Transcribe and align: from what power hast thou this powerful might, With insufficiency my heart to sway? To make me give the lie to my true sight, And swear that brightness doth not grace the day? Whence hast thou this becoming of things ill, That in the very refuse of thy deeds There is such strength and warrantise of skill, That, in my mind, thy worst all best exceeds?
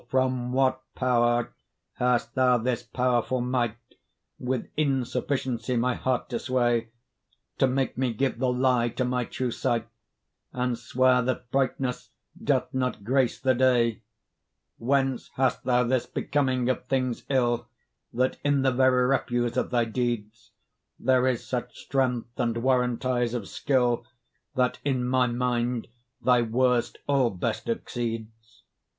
from 0.09 0.51
what 0.51 0.81
power 0.95 1.53
hast 1.93 2.33
thou 2.33 2.57
this 2.57 2.81
powerful 2.81 3.39
might, 3.39 3.77
With 4.39 4.67
insufficiency 4.75 5.75
my 5.77 5.93
heart 5.93 6.27
to 6.29 6.39
sway? 6.39 6.89
To 7.59 7.67
make 7.67 7.99
me 7.99 8.11
give 8.11 8.39
the 8.39 8.51
lie 8.51 8.89
to 8.89 9.05
my 9.05 9.25
true 9.25 9.51
sight, 9.51 9.87
And 10.53 10.75
swear 10.75 11.21
that 11.21 11.51
brightness 11.51 12.09
doth 12.43 12.73
not 12.73 13.03
grace 13.03 13.39
the 13.39 13.53
day? 13.53 14.01
Whence 14.79 15.29
hast 15.35 15.65
thou 15.65 15.83
this 15.83 16.07
becoming 16.07 16.67
of 16.67 16.85
things 16.85 17.23
ill, 17.29 17.67
That 18.11 18.37
in 18.43 18.63
the 18.63 18.71
very 18.71 19.05
refuse 19.05 19.55
of 19.55 19.69
thy 19.69 19.85
deeds 19.85 20.49
There 20.99 21.27
is 21.27 21.45
such 21.45 21.77
strength 21.77 22.39
and 22.39 22.57
warrantise 22.63 23.35
of 23.35 23.47
skill, 23.47 24.07
That, 24.55 24.79
in 24.83 25.05
my 25.05 25.27
mind, 25.27 25.89
thy 26.19 26.41
worst 26.41 26.97
all 27.05 27.29
best 27.29 27.69
exceeds? 27.69 28.63